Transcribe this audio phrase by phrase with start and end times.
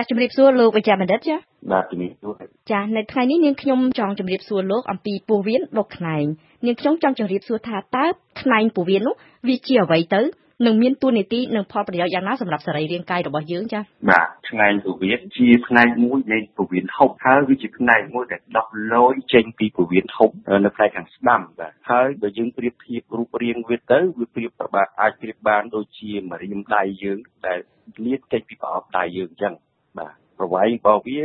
[0.00, 1.36] ចាស់ជំរាបសួរលោកវិជ្ជបណ្ឌិតចា
[1.72, 2.34] បាទជំរាបសួរ
[2.70, 6.24] ចានៅថ្ងៃនេះនាងខ្ញុំចង់ជំរាបសួរលោកអំពីពោះវៀនដុកខ្នែង
[6.66, 8.06] នាងខ្ញុំចង់ជម្រាបសួរថាតើ
[8.40, 9.14] ខ្នែងពោះវៀននោះ
[9.48, 10.20] វាជាអ្វីទៅ
[10.66, 20.30] នឹងមានទួនាទីនិងផលប្រយោជន៍យ៉ាងណាសម្រាប់សរីរាង្គកាយរបស់យើងចា៎បាទផ្នែកពវៀនជាផ្នែកមួយនៃពវៀនធំហើយវាជាផ្នែកមួយដែលដោះលយចេញពីពវៀនធំ
[20.64, 27.58] នៅផ្នែកខាងស្ដាំបាទហើយបើយើងប្រៀបធៀបរូបរាងវាទៅវាប្រៀបប្របាទអាចប្រៀបបានដូចជាម្រាមដៃយើងដែល
[28.04, 29.54] លាតចេញពីប្រអប់ដៃយើងអញ្ចឹង
[29.98, 31.20] បាទប្រវែងរបស់វា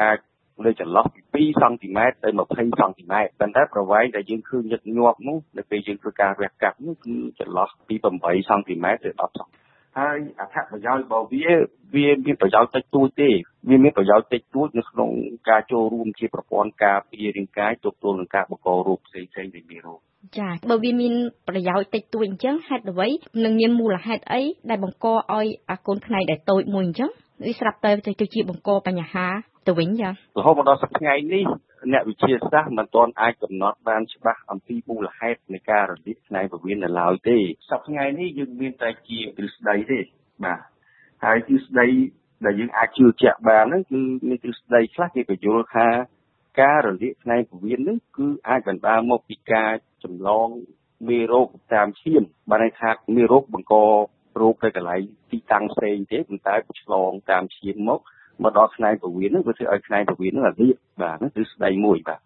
[0.00, 0.18] អាច
[0.64, 9.52] នៅចន្លោះពី2សង់ទីម៉ែត្រទៅ20សង់ទីម៉ែត្រប៉ុន្តែប្រវែងដែលយើងឃើញញឹកញាប់នោះនៅពេលយើងធ្វើការវះកាត់នោះគឺចន្លោះពី8សង់ទីម៉ែត្រទៅ10សង់
[9.98, 11.46] ហើយអត្ថប្រយោជន៍របស់វា
[11.94, 13.30] វាមានប្រយោជន៍តិចតួចទេ
[13.68, 15.10] វាមានប្រយោជន៍តិចតួចនៅក្នុង
[15.48, 20.00] ការចូលរួមជាប្រព័ន្ធការពាររាងកាយទប់ទល់នឹងការបង្ករោគផ្សេងៗដែលមានរោគ
[20.38, 21.12] ចាបើវាមាន
[21.48, 23.08] ប្រយោជន៍តិចតួចអញ្ចឹងហេតុអ្វី
[23.44, 27.10] នឹងមានមូលហេតុអីដែលបង្កឲ្យអាកូនខ្នែងដែលតូចមួយអញ្ចឹង
[27.44, 29.26] វាស្រាប់តែទៅជាបង្កបញ្ហា
[29.66, 30.12] ទៅវិញចារ
[30.46, 31.44] ហូតមកដល់សប្តាហ៍ថ្ងៃនេះ
[31.92, 37.36] អ្នកវិទ្យាសាស្ត្រមិនទាន់អាចកំណត់បានច្បាស់អំពីមូលហេតុនៃការរលាកផ្នែកពោះវៀននៅឡើយទេ
[37.70, 39.98] សប្តាហ៍ថ្ងៃនេះយើងមានតែជាទ្រឹស្ដីទេ
[40.44, 40.60] បាទ
[41.24, 41.86] ហើយទ្រឹស្ដី
[42.44, 45.88] ដែលយើងអាចជឿជាក់បានហ្នឹងគឺមានទ្រឹស្ដីខ្លះគេបញ្យល់ថា
[46.60, 49.70] ការរលាកផ្នែកពោះវៀនហ្នឹងគឺអាចបណ្ដាលមកពីការ
[50.04, 50.48] ចម្លង
[51.08, 53.74] មេរោគតាមឈាមបានន័យថាមេរោគបង្ក
[54.40, 58.00] រោគទៅកន្លែងទីតាំងផ្សេងទេប៉ុន្តែឆ្លងតាមឈាមមក
[58.42, 62.20] មកដល់ផ្នែកពវៀនហ្នឹងវាធ្វើឲ្យផ្នែកពវៀនហ្នឹងអាលៀកបាទហ្នឹងគឺស្ដីមួយបាទ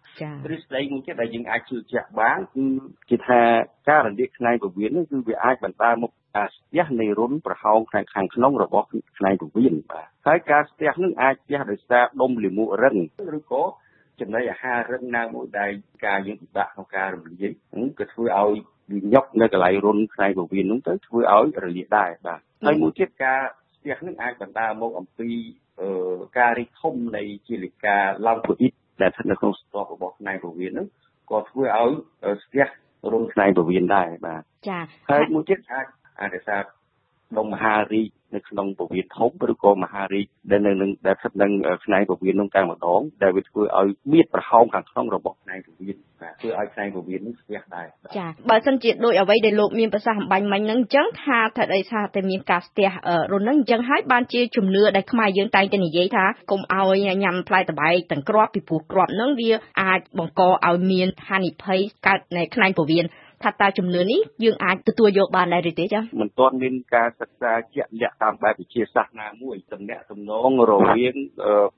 [0.45, 2.63] ទ្រឹស្ដីមួយទៀតដែលយើងអាចជឿជាក់បានគឺ
[3.09, 3.41] ជាថា
[3.89, 12.95] ការរលាកផ្នែកពវៀនហ្នឹងគឺវាអាចបណ្ដាលមកការស្ទះនៃរុនប្រហោងផ្នែកខាងក្នុងរបស់ផ្នែកពវៀនបាទហើយការស្ទះហ្នឹងអាចស្ទះដោយសារដុំលាមករឹង
[13.37, 13.63] ឬក៏
[14.19, 15.71] ចំណីអាហាររឹងណាមួយដែល
[16.05, 17.51] ការយើងពិបាកក្នុងការរំលាយ
[17.99, 18.80] ក៏ធ្វើឲ្យវា
[19.13, 23.39] ញុកនៅកន្លែងរុនផ្នែកពវៀនហ្នឹងទៅធ្វើឲ្យរលាកដែរបាទហើយមួយទៀតការ
[23.75, 25.29] ស្ទះហ្នឹងអាចបណ្ដាលមកអំពី
[26.37, 30.87] ការរីកធំនៃជាលិកាឡើងពូអ៊ីតដែលស្ថិតនៅក្នុងស្ទាប់របស់ផ្នែកពវៀនហ្នឹង
[31.31, 31.91] ក៏ធ្វើឲ្យ
[32.43, 32.67] ស្ទះ
[33.11, 34.79] រុនផ្នែកពវៀនដែរបាទចា
[35.09, 35.85] ហើយមួយទៀតអាច
[36.19, 36.57] អាចដោយសា
[37.31, 41.51] រដុំមហារីកនៅក្នុងពវៀនធំឬក៏មហារីកដែលនៅនឹងដែលស្ថិតនឹង
[41.85, 47.87] ផ្នែកពវៀននោះតែម្ដងដែលវាធ្វើឲ្យមៀតប្រហោងខាងក្នុងរបស់ផ្នែកពវៀនបាទធ្វើឲ្យផ្នែកពវៀននោះស្ទះដែរ
[48.17, 52.89] ចាបើសិនជាដូចអ្វីដែលលោកមានប្រសាសន៍អំបញ្ញមិញហ្នឹងអញ្ចឹងថាថាអីថាតែមានការស្ទះ
[53.31, 63.05] រុនហ្នឹងអញ្ចឹងហើយបានជាជំនឿដែលខ្មែរយើងតែងតែនិយាយថាកុំឲ្យញ៉ាំផ្លែតបែកទាំងគ្រាប់ពីព្រោះគ្រាប់ហ្នឹងវាអាចបង្កឲ្យមានហានិភ័យកើតនៅផ្នែកពវៀន
[63.43, 71.13] ថាតើជំនឿនេះយើងអាចទទួលយកបានដែរឬទេចា៎មិនទាន់មានការសិក្សាជាក់លាក់តាមបែបវិទ្យាសាស្ត្រណាមួយតំណាក់តំណងរវាង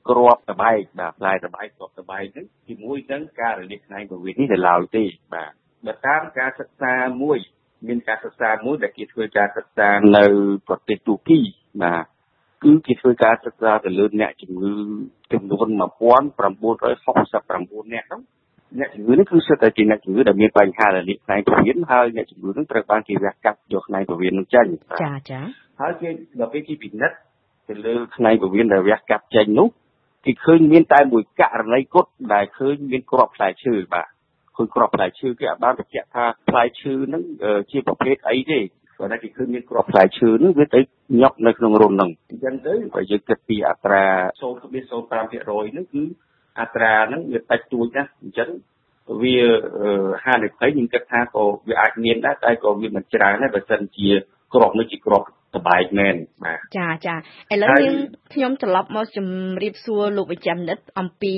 [0.10, 5.04] ក្របតបែកបាទផ្លែតបែកក្របតបែកហ្នឹងជាមួយនឹងការរលាកផ្នែកពវិតនេះទៅឡើយទេ
[5.34, 5.52] បាទ
[5.86, 6.94] បើតាមការសិក្សា
[7.24, 7.40] មួយ
[7.88, 10.26] មានការសិក្សាមួយដែលគេធ្វើការសិក្សានៅ
[10.68, 11.40] ប្រទេសទូគី
[11.84, 12.06] បាទ
[12.64, 14.74] គឺគេធ្វើការសិក្សាទៅលើអ្នកជំងឺ
[15.34, 15.78] ចំនួន1969
[17.94, 18.22] នាក់ហ្នឹង
[18.80, 24.66] អ្នកជំងឺនេះគឺសិតតែជាអ្នកជំងឺដែលមានបញ្ហារលាកផ្នែកពោះវៀនហើយអ្នកជំងឺនឹងត្រូវបានគេវះកាត់យកផ្នែកពោះវៀននឹងចេញ
[25.04, 25.40] ចាចា
[25.80, 27.16] ហើយគេដល់ពេលគេពិនិត្យ
[27.70, 29.68] ទៅលើផ្នែកពោះវៀនដែលវះកាត់ចេញនោះ
[30.26, 34.08] គេឃើញមានតែមួយករណីគត់ដែលឃើញមានក្របផ្លែឈើបាទ
[34.56, 37.24] ឃើញក្របផ្លែឈើគេអាចបានបញ្ជាក់ថាផ្លែឈើហ្នឹង
[37.72, 40.80] ជាប្រភេទអីទេគាត់ថាគេឃើញមានក្របផ្លែឈើហ្នឹងវាទៅ
[41.22, 44.04] ញាប់នៅក្នុងរុនហ្នឹងអញ្ចឹងទៅបើយើងគិតពីអត្រា
[44.42, 46.04] 0.05%ហ្នឹងគឺ
[46.60, 48.50] អត្រាហ្នឹងវាតិចតួចណាស់អញ្ចឹង
[49.22, 49.38] វា
[50.26, 54.10] ហានិភ័យខ្ញុំគិតថាក៏វាអាចមានដែរតែក៏វាមិនច្រើនដែរបើសិនជា
[54.54, 55.24] ក្របនោះជាក្រប
[55.56, 57.16] សបែកមែនបាទចាចា
[57.54, 57.96] ឥឡូវយើង
[58.34, 61.34] ខ្ញុំត្រឡប់មកជម្រាបសួរលោកវិជ្ជនិតអំពី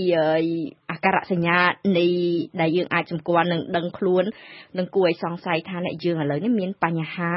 [0.92, 1.58] អាការៈសញ្ញា
[1.98, 2.08] នៃ
[2.62, 4.24] ដែលយើងអាចសម្គាល់និងដឹងខ្លួន
[4.78, 7.32] នឹងគួរឲ្យសង្ស័យថាអ្នកយើងឥឡូវនេះមានបញ្ហា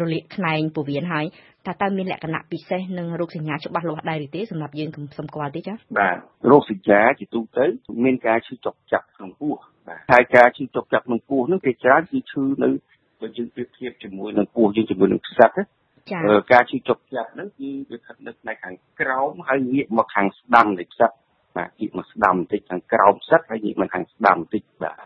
[0.00, 1.26] រលាកខ្នែងពោះវៀនហើយ
[1.66, 6.16] ថាតើមានលក្ខណៈពិសេសនិងរោគសញ្ញាច្បាស់លាស់ដែរឬទេសម្រាប់យើងសម្គាល់ទេចា៎បាទ
[6.50, 7.64] រោគសញ្ញាជាទូទៅ
[8.04, 9.54] មានការឈឺចុកចាប់ក្នុងពោះ
[9.88, 12.68] បាទហើយការឈឺចុកចាប់ក្នុងពោះនោះគេច្រើនគឺឈឺនៅ
[13.20, 15.64] បើយើងប្រៀបធៀបជាមួយនឹងពោះយើងជាមួយនឹងខ្សាត់ចា៎
[16.52, 21.16] ការឈឺចុកចាប់ហ្នឹងគឺវាស្ថិតនៅផ្នែកខាងក្រោមហើយងាកមកខាងស្ដាំនៃខ្សាត់
[21.56, 24.96] បាទងាកមកស្ដាំបន្តិចខាងក្រោមខ្សាត់ហើយងាកមកខាងស្ដាំបន្តិចបាទ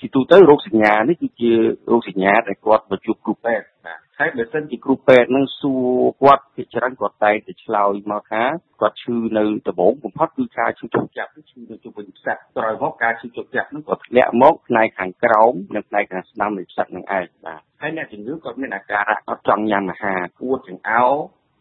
[0.00, 1.52] ជាទូទៅរោគសញ្ញានេះគឺជា
[1.90, 5.88] រោគសញ្ញាដែលគាត់មកជួបគ្រូពេទ្យបាទ ហើយបើសិនជាគ្រូពេទ្យនឹងសួរ
[6.22, 8.42] គាត់ជាច្រើនគាត់តែងតែឆ្លើយមកថា
[8.80, 21.12] គាត់ឈឺនៅដំបូងបំផុតគឺការឈឺចុកចាប់ឈឺនៅជុំវិញផ្សិតក្រោយមកការឈឺចុកចាប់នឹងគាត់ធ្លាក់មកផ្នែកខាងក្រោមនិងផ្នែកខាងស្ដាំនៃផ្សិតនឹងឯងបាទហើយអ្នកជំងឺគាត់មានអាការៈអត់ចង់ញ៉ាំអាហារគួតចង្អោរ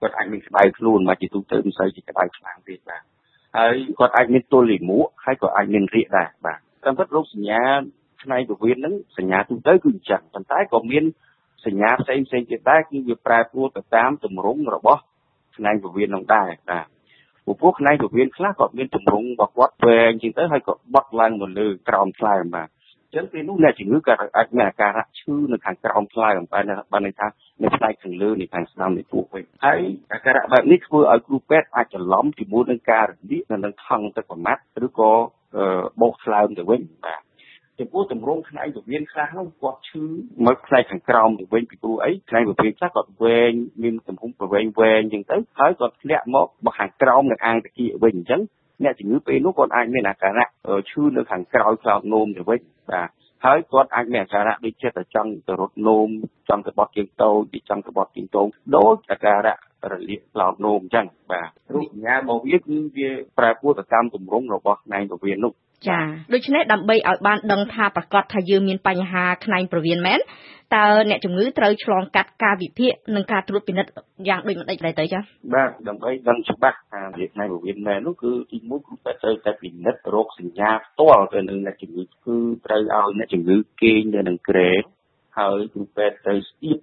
[0.01, 3.01] គាត់អាចមានក្តៅខ្លួនមកជាទូទៅមិនសូវជាក្តៅខ្លាំងទេបាទ
[3.57, 7.61] ហើយគាត់អាចមានទល់លាមកហើយក៏អាចមានរាគដែរបាទតាមពិតរោគសញ្ញា
[8.21, 11.03] ផ្នែកពោះវៀនហ្នឹងសញ្ញាទូទៅគឺអញ្ចឹងប៉ុន្តែក៏មាន
[11.65, 15.01] សញ្ញាផ្សេងផ្សេងទៀតដែរគឺវាប្រែប្រួលទៅតាមទម្រង់របស់
[15.56, 16.85] ផ្នែកពោះវៀននោះដែរបាទ
[17.45, 22.69] ព្រោះផ្នែកពវៀនខ្លះក៏មានទម្រង់របស់គាត់វែងជាងទៅហើយក៏បត់ឡើងមកលើក្រោមខ្លែមបាទ
[23.15, 27.27] ចឹងពេលនោះអ្នកជំងឺក៏អាចមានអាការៈឈឺនៅខាងក្រោមខ្លែមបែរបានន័យថា
[27.63, 29.81] នៅផ្នែកខាងលើនៃខាងស្ដាំនៃពោះវិញហើយ
[30.13, 35.12] អាការៈបែបនេះធ្វើឲ្យគ្រូពេទ្យអាចច្រឡំជាមួយនឹងការរលាកនៅនឹងថង់ទឹកប្រមាត់ឬក៏
[36.01, 37.21] បោកខ្លើមទៅវិញបាទ
[37.80, 40.04] ចំពោះទម្រង់ផ្នែកពវៀនខ្លះនោះគាត់ឈឺ
[40.45, 43.51] មកផ្នែកខាងក្រោមទៅវិញពីព្រោះអីផ្នែកពវៀនខ្លះគាត់វែង
[43.83, 48.42] មានទំហំប្រវែងវែងអញ្ចឹងទៅហើយគាត់ធ្លាក់មកមកខាងក្រោមនៅអាងតាគីវិញអញ្ចឹង
[48.83, 50.45] អ្នកជំងឺពេលនោះគាត់អាចមានអាការៈ
[50.89, 52.60] ឈឺនៅខាងក្រោយខ្លោចនោមទៅវិញ
[52.92, 53.10] បាទ
[53.45, 56.10] ហើយគាត់អាចមានអាការៈដូចជាតែចង់ទៅរត់នោម
[56.50, 59.56] ចង់ទៅបត់ជើងតូចចង់ទៅបត់ជើងតូចដូចអាការៈ
[59.92, 65.54] រលាកក្លោតនោមអញ្ចឹងបាទរូបសញ្ញារបស់វាគឺវាប្រែប្រួលទៅតាមទម្រង់របស់ផ្នែកពវៀននោះ
[65.89, 65.99] ចា
[66.33, 70.19] ដូច្នេះដើម្បីឲ្យបានដឹងថាប្រកាសថាយើងមានបញ្ហាខ្នែងប្រវៀនមែន
[70.75, 73.91] តើអ្នកជំងឺត្រូវឆ្លងកាត់ការវិភាគនិងការត្រួតពិនិត្យ
[74.29, 75.19] យ៉ាងដូចម្ដេចដែរទៅចា
[75.53, 84.69] បាទដើម្បីដឹងច្បាស់ថាវាខ្នែងប្រវៀនមែននោះគឺទីមួយគ្រូពេទ្យត្រូវតែពិនិត្យរោគសញ្ញាផ្ទាល់ទៅនឹងអ្នកជំងឺគឺត្រូវឲ្យអ្នកជំងឺគេងនៅនឹងក្រែ
[85.38, 86.77] ហើយគ្រូពេទ្យត្រូវស្ទាប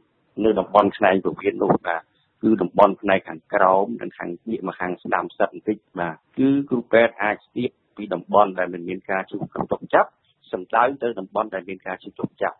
[0.44, 2.02] នៅតំបន់ខ្នែងប្រវៀននោះបាទ
[2.42, 7.70] គឺតំបន់ផ្នែកខាងក្រោមនិងខាងងាកមកខាងស្ដាំសិតបន្តិចបាទគឺគ្រូពេទ្យអាចស្ទាប
[8.02, 10.08] ពីតំបន់ដែលមិនមានការជួបទុកចាប់
[10.52, 12.56] សំដៅទៅតំបន់ដែលមានការជួបទុកចាប់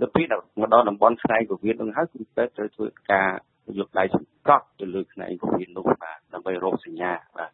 [0.00, 3.30] ដល់ពេលមកដល់តំបន់ខ្នែងពវៀននោះហើយគ្រូពេទ្យត្រូវធ្វើការ
[3.78, 7.50] យកដៃសង្កត់ទៅលើខ្នែងពវៀននោះបាទដើម្បីរកសញ្ញាបាទ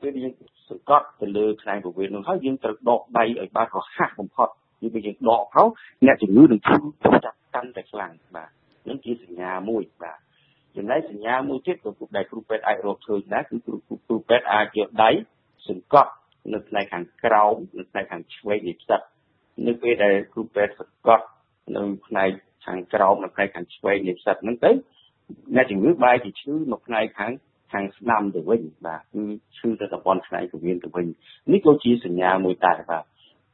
[0.00, 0.32] ពេលយើង
[0.70, 4.48] សង្កត់ទៅលើខ្នែងពវៀននោះហើយយើងត្រូវដកដៃឲ្យបានរហ័សបំផុត
[4.82, 5.68] យើងពេលយើងដកហើយ
[6.06, 8.50] អ្នកជំងឺនឹងឈឺចាប់កាន់តែខ្លាំងបាទ
[8.88, 10.18] នឹងជាសញ្ញាមួយបាទ
[10.76, 15.10] ចំណែកសញ្ញាមួយទៀតក៏ដែលគ្រូពេទ្យអាចរកឃើញដែរគឺគ្រូគ្រូពេទ្យអាចយកដៃ
[15.68, 16.10] សង្កត់
[16.52, 19.00] នៅផ្នែកខាងក្រោមនៅផ្នែកខាងឆ្វេងនៃផ្សិត
[19.66, 21.26] នៅពេលដែលគ្រូពេទ្យសង្កត់
[21.76, 22.30] នៅផ្នែក
[22.66, 24.70] ខាងក្រោមនិងផ្នែកខាងឆ្វេងនៃផ្សិតហ្នឹងទៅ
[25.56, 27.32] អ្នកជំងឺបែរជាឈឺមកផ្នែកខាង
[27.72, 29.22] ខាងស្ដាំទៅវិញបាទគឺ
[29.58, 31.06] ឈឺទៅតំបន់ផ្នែកពវៀនទៅវិញ
[31.52, 33.04] នេះក៏ជាសញ្ញាមួយដែរបាទ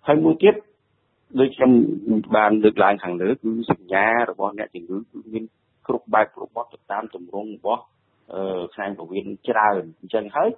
[0.06, 0.54] ហើយមួយទៀត
[1.40, 1.70] ដូចខ្ញុំ
[2.36, 5.44] បានលើកឡើងខាងលើគឺសញ្ញារបស់អ្នកជំងឺគឺមាន
[5.86, 7.82] គ្រប់បែបគ្រប់បទទៅតាមទម្រង់របស់
[8.32, 10.50] អឺខ្សែពវៀនច្រើនអញ្ចឹងហើយ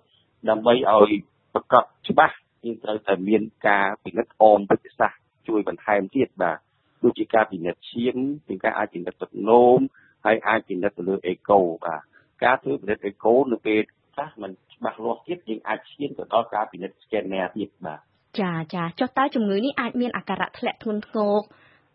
[0.48, 1.12] ដើម្បីឲ្យ
[1.54, 5.18] ប្រកបច្បាស់យើងត្រូវតែមានការពិនិត្យអមវិទ្យាសាស្ត្រ
[5.48, 6.58] ជួយបន្ថែមទៀតបាទ
[7.02, 8.16] ដូចជាការពិនិត្យឈាម
[8.48, 9.78] ជាការអាចពិនិត្យទឹកនោម
[10.24, 12.00] ហើយអាចពិនិត្យទៅលើអេកូបាទ
[12.44, 13.80] ការធ្វើពិនិត្យអេកូនៅពេល
[14.14, 18.00] ខ្លះมันច្បាស់លាស់ទៀតយើងអាចឈានទៅដល់ការពិនិត្យ scanner ទៀតបាទ
[18.40, 21.34] ចាចាចុះតើជំងឺនេះអាចមានអាការៈធ្លាក់ធ្ងន់ធ្ងរ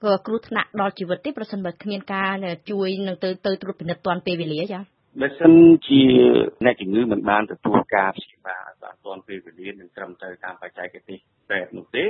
[0.04, 2.34] ក៏គ្រោះថ្នាក់ដល់ជីវិតទេប្រសិនបើគ្មានការ
[2.70, 4.80] ជួយនឹងទៅទៅត្រួតពិនិត្យទាន់ពេលវេលាចា
[5.22, 5.54] បើសិន
[5.88, 6.02] ជា
[6.66, 12.06] អ្នកជំងឺមិនបានទទួលការព្យាបាល បានទាន់ពេលវេលានិងត្រឹមត្រូវតាមបច្ចេកទេសពេទ្យនោះទេ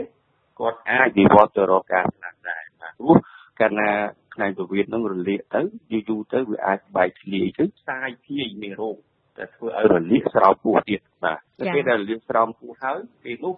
[0.59, 3.15] គាត់អាចវិវត្តទៅរកការស្នាក់ដែរបាទព្រោះ
[3.59, 3.91] កាលណា
[4.33, 5.61] ផ្នែកពវៀននឹងរលាកទៅ
[5.91, 8.95] យូរយូរទៅវាអាចបែកធ្លាយទៅផ្សាយភាយមេរោគ
[9.37, 11.39] តែធ្វើឲ្យរលាកស្រោមពោះទៀតបាទ
[11.75, 13.55] ពេលដែលរលាកស្រោមពោះហើយពេលនោះ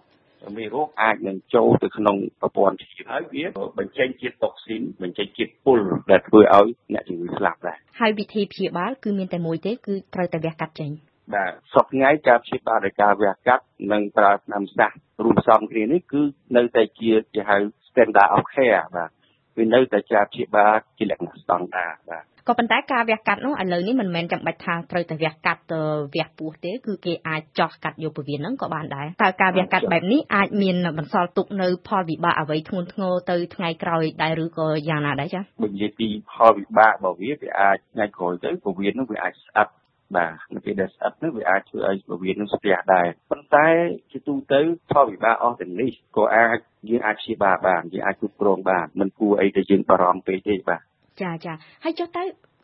[0.58, 3.44] មេរោគអាចនឹងចូលទៅក្នុងប្រព័ន្ធឈាមហើយវា
[3.78, 5.78] បញ្ចេញជាតិតុកស៊ីនបញ្ចេញជាតិពុល
[6.10, 10.90] ដែលធ្វើឲ្យអ្នកជំងឺស្លាប់ដែរហើយវិធីព្យាបាលគឺមានតែមួយទេគឺត្រូវតែវះកាត់ចេញ
[11.34, 14.92] បាទសពថ្ងៃការព្យាបាលដោយការវះកាត់និងប្រើថ្នាំសាស
[15.24, 16.22] រួមផ្សំគ្នានេះគឺ
[16.56, 17.56] នៅតែជាគេហៅ
[17.88, 19.10] standard of care បាទ
[19.56, 25.62] វានៅតែជាព្យាបាលជាលក្ខណៈស្តង់ដារបាទក៏ប៉ុន្តែការវះកាត់នោះឥឡូវនេះមិនមែនចាំបាច់ថាត្រូវតែវះកាត់
[26.14, 39.68] វះពោះទេគឺគេអាចចោះកាត់យកពវៀនហ្នឹងក៏បានដែរតើការវះកាត់បែបនេះអាចមានបន្សល់ទុកនៅផលវិបាកអ្វីធ្ងន់ធ្ងរទៅថ្ងៃក្រោយដែរឬក៏យ៉ាងណាដែរចា៎បើនិយាយពីផលវិបាករបស់វាវាអាចថ្ងៃក្រោយទៅពវៀននោះវាអាចស្អិត
[40.16, 43.68] បាទនៅពេលដែលស្អិតនោះវាអាចធ្វើឲ្យពវៀននោះស្ទះដែរប៉ុន្តែ
[44.10, 44.60] ជាទូទៅ
[44.92, 46.56] ផលវិបាកអស់ទាំងនេះក៏អាច
[46.90, 50.80] យើងអាចព្យាបាលបានយើងអាចគ្រប់គ្រងបានមិនគួរអីទៅយើងបារម្ភពេកទេបាទ
[51.22, 51.52] ចាចា
[51.84, 52.22] ហើយចុះទៅ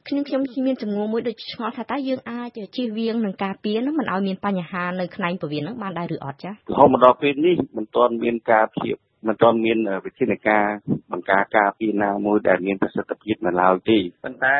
[0.08, 8.92] ខ្ញុំខ្ញុំមានចំនួនមួយដូចឆ្ងល់ថាតើយើងអាចជៀសវាងនឹងការពៀននឹងមិនឲ្យមានបញ្ហានៅខ្នែងពវៀននឹងបានដែរឬអត់ចារហូតមកដល់ពេលនេះមិនទាន់មានការព្យា
[9.26, 10.64] មិនទាន់មានវិធានការ
[11.12, 14.56] បង្ការការពារណាមួយដែលមានប្រសិទ្ធភាពនៅឡើយទេប៉ុន្តែ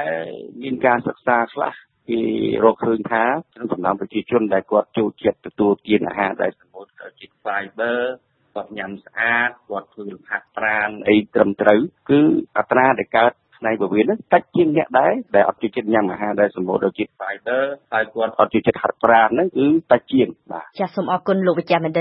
[0.63, 1.75] មានការសិក្សាខ្លះ
[2.09, 2.21] គេ
[2.65, 3.25] រកឃើញថា
[3.55, 7.99] ក្នុងចំណោមប្រជាជនដែលគាត់ចូលចិត្តទទួលទានអាហារដែលសម្បូរទៅជាតិ fiber
[8.55, 12.21] គាត់ញ៉ាំស្អាតគាត់ធ្វើលំហាត់ប្រាណអីត្រឹមត្រូវគឺ
[12.59, 17.63] អត្រាដែលកើតផ្នែកពវៀនហ្នឹងតិចជាងអ្នកដែរដែលអត់ចូលចិត្តញ៉ាំអាហារដែលសម្បូរដោយជាតិ fiber
[17.93, 21.95] ហើយគាត់អត់ចូលចិត្តហាត់ប្រាណហ្នឹងគឺតិចជាងបាទចាសសូមអរគុណលោកវិជ្ជបណ្ឌិត